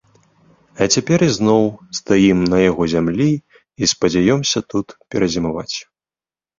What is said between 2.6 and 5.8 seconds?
яго зямлі і спадзяёмся тут перазімаваць.